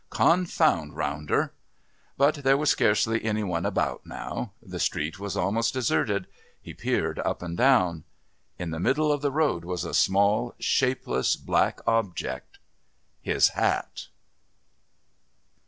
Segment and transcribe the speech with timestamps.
[0.09, 1.51] Confound Ronder!
[2.17, 4.53] But there was scarcely any one about now.
[4.59, 6.25] The street was almost deserted.
[6.59, 8.05] He peered up and down.
[8.57, 12.57] In the middle of the road was a small, shapeless, black object.
[13.21, 14.07] ...His hat!